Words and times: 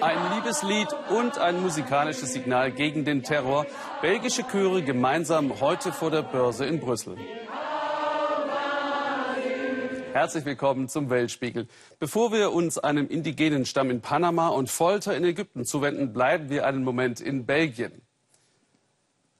Ein 0.00 0.18
Liebeslied 0.34 0.88
und 1.10 1.38
ein 1.38 1.60
musikalisches 1.62 2.32
Signal 2.32 2.72
gegen 2.72 3.04
den 3.04 3.22
Terror. 3.22 3.66
Belgische 4.02 4.42
Chöre 4.42 4.82
gemeinsam 4.82 5.60
heute 5.60 5.92
vor 5.92 6.10
der 6.10 6.22
Börse 6.22 6.66
in 6.66 6.80
Brüssel. 6.80 7.16
Herzlich 10.12 10.44
willkommen 10.44 10.88
zum 10.88 11.08
Weltspiegel. 11.08 11.68
Bevor 11.98 12.32
wir 12.32 12.52
uns 12.52 12.78
einem 12.78 13.08
indigenen 13.08 13.64
Stamm 13.64 13.90
in 13.90 14.00
Panama 14.00 14.48
und 14.48 14.68
Folter 14.68 15.16
in 15.16 15.24
Ägypten 15.24 15.64
zuwenden, 15.64 16.12
bleiben 16.12 16.50
wir 16.50 16.66
einen 16.66 16.82
Moment 16.82 17.20
in 17.20 17.46
Belgien. 17.46 18.02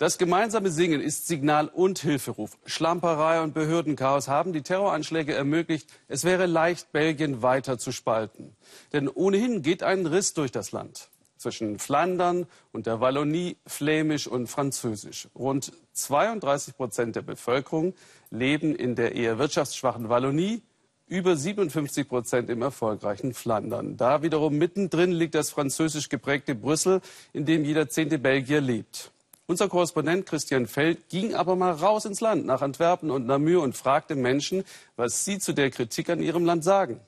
Das 0.01 0.17
gemeinsame 0.17 0.71
Singen 0.71 1.03
ist 1.03 1.27
Signal 1.27 1.69
und 1.69 1.98
Hilferuf. 1.98 2.57
Schlamperei 2.64 3.43
und 3.43 3.53
Behördenchaos 3.53 4.29
haben 4.29 4.54
die 4.54 4.63
Terroranschläge 4.63 5.35
ermöglicht. 5.35 5.90
Es 6.09 6.25
wäre 6.25 6.46
leicht, 6.46 6.90
Belgien 6.90 7.43
weiter 7.43 7.76
zu 7.76 7.93
spalten. 7.93 8.57
Denn 8.95 9.09
ohnehin 9.09 9.61
geht 9.61 9.82
ein 9.82 10.07
Riss 10.07 10.32
durch 10.32 10.53
das 10.53 10.73
Land. 10.73 11.11
Zwischen 11.36 11.79
Flandern 11.79 12.46
und 12.73 12.86
der 12.86 13.03
Wallonie 13.03 13.59
flämisch 13.67 14.26
und 14.26 14.46
französisch. 14.46 15.29
Rund 15.35 15.71
32 15.93 16.79
Prozent 16.79 17.17
der 17.17 17.21
Bevölkerung 17.21 17.93
leben 18.31 18.75
in 18.75 18.95
der 18.95 19.14
eher 19.14 19.39
wirtschaftsschwachen 19.39 20.09
Wallonie, 20.09 20.62
über 21.09 21.37
57 21.37 22.09
Prozent 22.09 22.48
im 22.48 22.62
erfolgreichen 22.62 23.35
Flandern. 23.35 23.98
Da 23.98 24.23
wiederum 24.23 24.57
mittendrin 24.57 25.12
liegt 25.12 25.35
das 25.35 25.51
französisch 25.51 26.09
geprägte 26.09 26.54
Brüssel, 26.54 27.03
in 27.35 27.45
dem 27.45 27.67
jeder 27.67 27.90
zehnte 27.90 28.18
Belgier 28.18 28.62
lebt. 28.62 29.12
Unser 29.50 29.68
Korrespondent 29.68 30.27
Christian 30.27 30.68
Feld 30.68 31.09
ging 31.09 31.35
aber 31.35 31.57
mal 31.57 31.72
raus 31.72 32.05
ins 32.05 32.20
Land, 32.20 32.47
nach 32.47 32.62
Antwerpen 32.62 33.11
und 33.11 33.27
Namur 33.27 33.64
und 33.64 33.77
fragte 33.77 34.14
Menschen, 34.14 34.62
was 34.95 35.25
sie 35.25 35.41
zu 35.41 35.53
der 35.53 35.73
Kritik 35.73 36.09
an 36.09 36.23
ihrem 36.23 36.45
Land 36.45 36.62
sagen. 36.62 37.01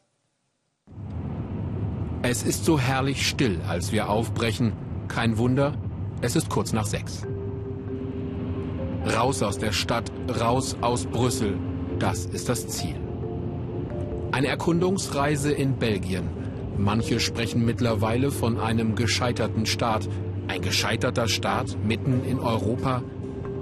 Es 2.22 2.42
ist 2.42 2.64
so 2.64 2.80
herrlich 2.80 3.28
still, 3.28 3.60
als 3.68 3.92
wir 3.92 4.08
aufbrechen. 4.08 4.72
Kein 5.06 5.38
Wunder, 5.38 5.78
es 6.20 6.34
ist 6.34 6.50
kurz 6.50 6.72
nach 6.72 6.86
sechs. 6.86 7.22
Raus 9.06 9.40
aus 9.44 9.58
der 9.58 9.70
Stadt, 9.70 10.10
raus 10.40 10.76
aus 10.80 11.06
Brüssel. 11.06 11.56
Das 12.00 12.26
ist 12.26 12.48
das 12.48 12.66
Ziel. 12.66 12.96
Eine 14.32 14.48
Erkundungsreise 14.48 15.52
in 15.52 15.76
Belgien. 15.76 16.28
Manche 16.76 17.20
sprechen 17.20 17.64
mittlerweile 17.64 18.32
von 18.32 18.58
einem 18.58 18.96
gescheiterten 18.96 19.64
Staat. 19.64 20.08
Ein 20.48 20.62
gescheiterter 20.62 21.28
Staat 21.28 21.76
mitten 21.84 22.24
in 22.24 22.38
Europa. 22.38 23.02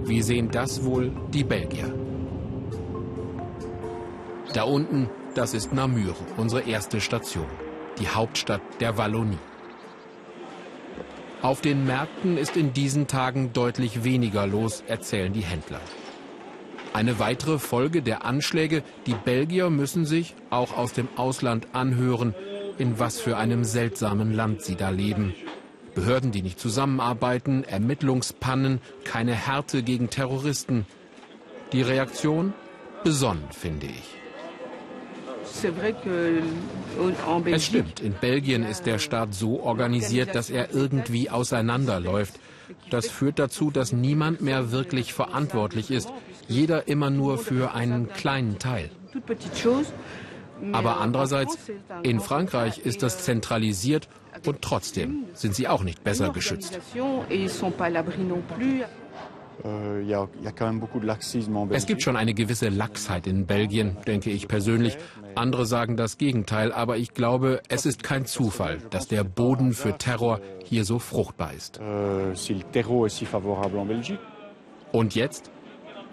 Wie 0.05 0.23
sehen 0.23 0.51
das 0.51 0.85
wohl 0.85 1.13
die 1.33 1.45
Belgier? 1.45 1.95
Da 4.55 4.65
unten, 4.65 5.09
das 5.35 5.55
ist 5.55 5.73
Namur, 5.73 6.17
unsere 6.37 6.63
erste 6.63 7.01
Station, 7.01 7.47
die 8.01 8.09
Hauptstadt 8.09 8.63
der 8.81 8.97
Wallonie. 8.97 9.39
Auf 11.43 11.61
den 11.61 11.87
Märkten 11.87 12.37
ist 12.37 12.57
in 12.57 12.73
diesen 12.73 13.07
Tagen 13.07 13.53
deutlich 13.53 14.05
weniger 14.05 14.47
los, 14.47 14.83
erzählen 14.87 15.33
die 15.33 15.45
Händler. 15.45 15.81
Eine 16.93 17.21
weitere 17.21 17.59
Folge 17.59 18.03
der 18.03 18.25
Anschläge, 18.25 18.83
die 19.07 19.15
Belgier 19.15 19.71
müssen 19.71 20.05
sich 20.05 20.35
auch 20.51 20.77
aus 20.77 20.93
dem 20.93 21.09
Ausland 21.17 21.69
anhören, 21.73 22.35
in 22.79 22.99
was 22.99 23.21
für 23.21 23.37
einem 23.37 23.63
seltsamen 23.63 24.35
Land 24.35 24.63
sie 24.63 24.75
da 24.75 24.91
leben. 24.91 25.35
Behörden, 26.01 26.33
die 26.33 26.41
nicht 26.41 26.59
zusammenarbeiten, 26.59 27.63
Ermittlungspannen, 27.63 28.81
keine 29.05 29.35
Härte 29.35 29.83
gegen 29.83 30.09
Terroristen. 30.09 30.87
Die 31.75 31.83
Reaktion? 31.83 32.55
Besonnen, 33.05 33.45
finde 33.51 33.89
ich. 33.89 34.15
Es 37.53 37.67
stimmt, 37.67 38.01
in 38.01 38.15
Belgien 38.15 38.65
ist 38.65 38.87
der 38.87 38.99
Staat 38.99 39.35
so 39.35 39.61
organisiert, 39.61 40.35
dass 40.35 40.49
er 40.49 40.73
irgendwie 40.73 41.29
auseinanderläuft. 41.29 42.41
Das 42.89 43.11
führt 43.11 43.39
dazu, 43.39 43.71
dass 43.71 43.93
niemand 43.93 44.41
mehr 44.41 44.73
wirklich 44.73 45.13
verantwortlich 45.13 45.91
ist, 45.91 46.11
jeder 46.49 46.89
immer 46.89 47.11
nur 47.11 47.37
für 47.37 47.75
einen 47.75 48.09
kleinen 48.09 48.59
Teil. 48.59 48.91
Aber 50.73 51.01
andererseits, 51.01 51.57
in 52.03 52.21
Frankreich 52.21 52.79
ist 52.79 53.03
das 53.03 53.25
zentralisiert 53.25 54.09
und 54.47 54.63
trotzdem 54.63 55.25
sind 55.35 55.55
sie 55.55 55.69
auch 55.69 55.83
nicht 55.83 56.05
besser 56.05 56.31
geschützt. 56.31 56.79
Äh, 59.63 60.03
es 61.73 61.87
gibt 61.87 62.03
schon 62.03 62.17
eine 62.17 62.35
gewisse 62.35 62.69
Lachsheit 62.69 63.27
in 63.27 63.47
Belgien, 63.47 63.97
denke 64.07 64.31
ich 64.31 64.49
persönlich. 64.49 64.97
Andere 65.35 65.67
sagen 65.67 65.97
das 65.97 66.19
Gegenteil, 66.19 66.73
aber 66.73 66.97
ich 66.97 67.13
glaube, 67.15 67.61
es 67.69 67.87
ist 67.87 68.03
kein 68.03 68.27
Zufall, 68.27 68.79
dass 68.91 69.07
der 69.07 69.23
Boden 69.25 69.73
für 69.73 69.99
Terror 69.99 70.41
hier 70.65 70.85
so 70.85 70.99
fruchtbar 70.99 71.53
ist. 71.53 71.79
Äh, 71.79 72.35
Und 74.93 75.15
jetzt? 75.15 75.51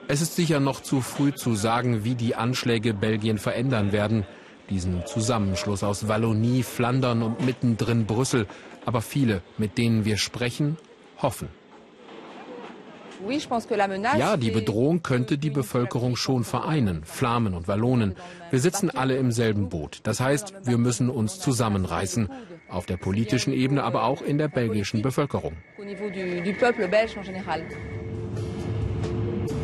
Es 0.09 0.21
ist 0.21 0.35
sicher 0.35 0.59
noch 0.59 0.81
zu 0.81 1.01
früh 1.01 1.33
zu 1.33 1.55
sagen, 1.55 2.03
wie 2.03 2.15
die 2.15 2.35
Anschläge 2.35 2.93
Belgien 2.93 3.37
verändern 3.37 3.91
werden. 3.91 4.25
Diesen 4.69 5.05
Zusammenschluss 5.05 5.83
aus 5.83 6.07
Wallonie, 6.07 6.63
Flandern 6.63 7.21
und 7.21 7.45
mittendrin 7.45 8.05
Brüssel. 8.05 8.47
Aber 8.85 9.01
viele, 9.01 9.41
mit 9.57 9.77
denen 9.77 10.05
wir 10.05 10.17
sprechen, 10.17 10.77
hoffen. 11.21 11.49
Ja, 14.17 14.37
die 14.37 14.51
Bedrohung 14.51 15.01
könnte 15.01 15.37
die 15.37 15.49
Bevölkerung 15.49 16.15
schon 16.15 16.43
vereinen, 16.43 17.03
Flamen 17.03 17.53
und 17.55 17.67
Wallonen. 17.67 18.15
Wir 18.51 18.59
sitzen 18.59 18.91
alle 18.91 19.17
im 19.17 19.31
selben 19.31 19.69
Boot. 19.69 20.01
Das 20.03 20.19
heißt, 20.19 20.53
wir 20.63 20.77
müssen 20.77 21.09
uns 21.09 21.39
zusammenreißen, 21.39 22.29
auf 22.69 22.85
der 22.85 22.97
politischen 22.97 23.53
Ebene, 23.53 23.83
aber 23.83 24.03
auch 24.03 24.21
in 24.21 24.37
der 24.37 24.49
belgischen 24.49 25.01
Bevölkerung. 25.01 25.53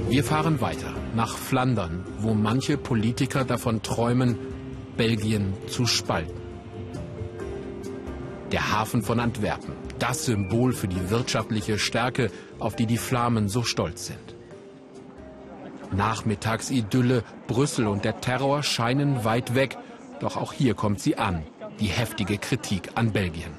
Wir 0.10 0.24
fahren 0.24 0.62
weiter 0.62 0.94
nach 1.16 1.38
Flandern, 1.38 2.06
wo 2.20 2.34
manche 2.34 2.78
Politiker 2.78 3.44
davon 3.46 3.82
träumen, 3.82 4.38
Belgien 4.98 5.54
zu 5.68 5.86
spalten. 5.86 6.42
Der 8.52 8.72
Hafen 8.72 9.02
von 9.02 9.20
Antwerpen, 9.20 9.74
das 9.98 10.26
Symbol 10.26 10.74
für 10.74 10.88
die 10.88 11.10
wirtschaftliche 11.10 11.80
Stärke, 11.80 12.30
auf 12.60 12.76
die 12.76 12.86
die 12.86 12.98
Flamen 12.98 13.50
so 13.50 13.64
stolz 13.64 14.08
sind. 14.08 14.36
Nachmittagsidylle, 15.92 17.24
Brüssel 17.48 17.88
und 17.88 18.06
der 18.06 18.22
Terror 18.22 18.64
scheinen 18.64 19.26
weit 19.26 19.56
weg, 19.56 19.78
doch 20.20 20.38
auch 20.38 20.54
hier 20.54 20.76
kommt 20.76 21.00
sie 21.00 21.18
an, 21.18 21.44
die 21.80 21.88
heftige 21.88 22.38
Kritik 22.38 22.92
an 22.96 23.12
Belgien. 23.12 23.52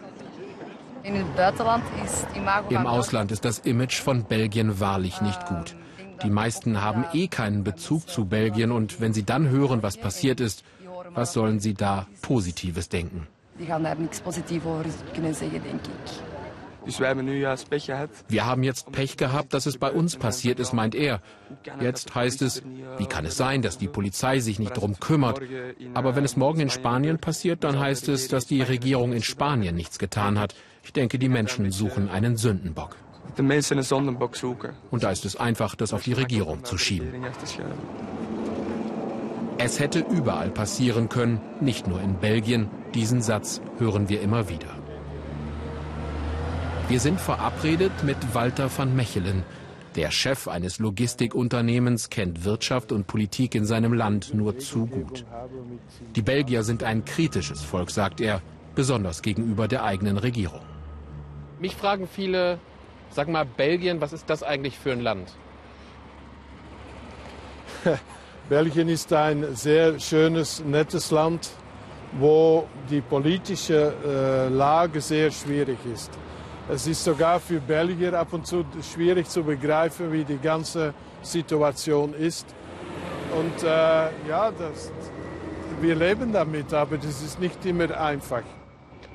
Im 2.70 2.86
Ausland 2.86 3.32
ist 3.32 3.44
das 3.44 3.58
Image 3.58 4.00
von 4.00 4.24
Belgien 4.24 4.80
wahrlich 4.80 5.20
nicht 5.20 5.44
gut. 5.46 5.76
Die 6.22 6.30
meisten 6.30 6.80
haben 6.80 7.04
eh 7.12 7.28
keinen 7.28 7.64
Bezug 7.64 8.08
zu 8.08 8.24
Belgien 8.24 8.70
und 8.70 9.00
wenn 9.00 9.12
sie 9.12 9.24
dann 9.24 9.50
hören, 9.50 9.82
was 9.82 9.98
passiert 9.98 10.40
ist, 10.40 10.64
was 11.10 11.32
sollen 11.32 11.60
sie 11.60 11.74
da 11.74 12.06
Positives 12.22 12.88
denken? 12.88 13.26
Die 13.58 13.66
gaan 13.66 13.84
daar 13.84 13.94
nichts 13.94 14.20
Positives 14.20 14.94
kunnen 15.14 15.34
zeggen, 15.34 15.62
denke 15.62 15.90
ich. 16.04 16.20
Wir 18.28 18.46
haben 18.46 18.62
jetzt 18.62 18.92
Pech 18.92 19.16
gehabt, 19.16 19.54
dass 19.54 19.66
es 19.66 19.78
bei 19.78 19.90
uns 19.90 20.16
passiert 20.16 20.60
ist, 20.60 20.72
meint 20.72 20.94
er. 20.94 21.20
Jetzt 21.80 22.14
heißt 22.14 22.42
es, 22.42 22.62
wie 22.98 23.06
kann 23.06 23.24
es 23.24 23.36
sein, 23.36 23.62
dass 23.62 23.78
die 23.78 23.88
Polizei 23.88 24.40
sich 24.40 24.58
nicht 24.58 24.76
darum 24.76 24.98
kümmert? 25.00 25.40
Aber 25.94 26.14
wenn 26.16 26.24
es 26.24 26.36
morgen 26.36 26.60
in 26.60 26.70
Spanien 26.70 27.18
passiert, 27.18 27.64
dann 27.64 27.78
heißt 27.78 28.08
es, 28.08 28.28
dass 28.28 28.46
die 28.46 28.62
Regierung 28.62 29.12
in 29.12 29.22
Spanien 29.22 29.74
nichts 29.74 29.98
getan 29.98 30.38
hat. 30.38 30.54
Ich 30.82 30.92
denke, 30.92 31.18
die 31.18 31.28
Menschen 31.28 31.70
suchen 31.70 32.10
einen 32.10 32.36
Sündenbock. 32.36 32.96
Und 34.90 35.02
da 35.02 35.10
ist 35.10 35.24
es 35.24 35.36
einfach, 35.36 35.74
das 35.74 35.92
auf 35.92 36.02
die 36.02 36.12
Regierung 36.12 36.64
zu 36.64 36.76
schieben. 36.76 37.24
Es 39.56 39.78
hätte 39.78 40.00
überall 40.00 40.50
passieren 40.50 41.08
können, 41.08 41.40
nicht 41.60 41.86
nur 41.86 42.00
in 42.00 42.18
Belgien. 42.18 42.68
Diesen 42.92 43.22
Satz 43.22 43.60
hören 43.78 44.08
wir 44.08 44.20
immer 44.20 44.48
wieder. 44.48 44.68
Wir 46.88 46.98
sind 47.00 47.20
verabredet 47.20 47.92
mit 48.02 48.34
Walter 48.34 48.68
van 48.76 48.96
Mechelen. 48.96 49.44
Der 49.94 50.10
Chef 50.10 50.48
eines 50.48 50.80
Logistikunternehmens 50.80 52.10
kennt 52.10 52.44
Wirtschaft 52.44 52.90
und 52.90 53.06
Politik 53.06 53.54
in 53.54 53.64
seinem 53.64 53.92
Land 53.92 54.34
nur 54.34 54.58
zu 54.58 54.86
gut. 54.86 55.24
Die 56.16 56.22
Belgier 56.22 56.64
sind 56.64 56.82
ein 56.82 57.04
kritisches 57.04 57.62
Volk, 57.62 57.90
sagt 57.92 58.20
er, 58.20 58.42
besonders 58.74 59.22
gegenüber 59.22 59.68
der 59.68 59.84
eigenen 59.84 60.18
Regierung. 60.18 60.62
Mich 61.60 61.76
fragen 61.76 62.08
viele, 62.08 62.58
sag 63.10 63.28
mal, 63.28 63.46
Belgien, 63.46 64.00
was 64.00 64.12
ist 64.12 64.28
das 64.28 64.42
eigentlich 64.42 64.76
für 64.76 64.90
ein 64.90 65.00
Land? 65.00 65.32
Belgien 68.48 68.88
ist 68.90 69.10
ein 69.12 69.54
sehr 69.54 69.98
schönes, 69.98 70.62
nettes 70.62 71.10
Land, 71.10 71.50
wo 72.18 72.66
die 72.90 73.00
politische 73.00 73.94
äh, 74.04 74.48
Lage 74.48 75.00
sehr 75.00 75.30
schwierig 75.30 75.78
ist. 75.92 76.10
Es 76.68 76.86
ist 76.86 77.02
sogar 77.02 77.40
für 77.40 77.58
Belgier 77.60 78.18
ab 78.18 78.32
und 78.32 78.46
zu 78.46 78.64
schwierig 78.82 79.28
zu 79.28 79.42
begreifen, 79.42 80.12
wie 80.12 80.24
die 80.24 80.38
ganze 80.38 80.92
Situation 81.22 82.12
ist. 82.12 82.46
Und 83.34 83.62
äh, 83.62 83.66
ja, 84.28 84.50
das, 84.50 84.92
wir 85.80 85.94
leben 85.94 86.32
damit, 86.32 86.72
aber 86.72 86.98
das 86.98 87.22
ist 87.22 87.40
nicht 87.40 87.64
immer 87.64 87.98
einfach. 87.98 88.42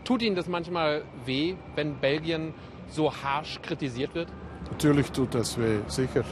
Tut 0.03 0.23
Ihnen 0.23 0.35
das 0.35 0.47
manchmal 0.47 1.03
weh, 1.25 1.55
wenn 1.75 1.95
Belgien 1.99 2.53
so 2.89 3.13
harsch 3.13 3.61
kritisiert 3.61 4.15
wird? 4.15 4.27
Natürlich 4.71 5.11
tut 5.11 5.35
das 5.35 5.57
weh, 5.59 5.77
sicher. 5.87 6.23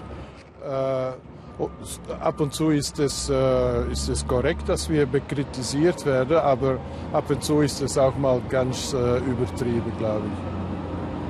Äh, 0.64 1.14
ab 2.20 2.40
und 2.40 2.54
zu 2.54 2.70
ist 2.70 3.00
es, 3.00 3.30
äh, 3.30 3.92
ist 3.92 4.10
es 4.10 4.26
korrekt, 4.28 4.70
dass 4.70 4.90
wir 4.90 5.06
bekritisiert 5.06 6.06
werden, 6.06 6.38
aber 6.38 6.80
ab 7.14 7.30
und 7.30 7.44
zu 7.44 7.62
ist 7.62 7.82
es 7.82 7.98
auch 7.98 8.16
mal 8.18 8.42
ganz 8.50 8.94
äh, 8.94 9.18
übertrieben, 9.20 9.92
glaube 9.98 10.26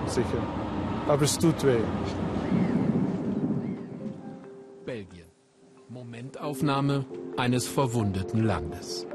ich. 0.05 0.11
Sicher. 0.11 0.41
Aber 1.07 1.21
es 1.23 1.37
tut 1.37 1.63
weh. 1.63 1.77
Belgien. 4.85 5.27
Momentaufnahme 5.89 7.05
eines 7.37 7.67
verwundeten 7.67 8.43
Landes. 8.43 9.07